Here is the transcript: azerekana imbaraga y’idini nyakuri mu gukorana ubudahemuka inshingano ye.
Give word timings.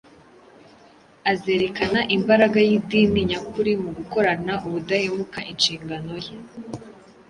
azerekana 1.31 1.99
imbaraga 2.15 2.59
y’idini 2.67 3.19
nyakuri 3.29 3.71
mu 3.81 3.89
gukorana 3.97 4.53
ubudahemuka 4.65 5.39
inshingano 5.51 6.13
ye. 6.25 6.33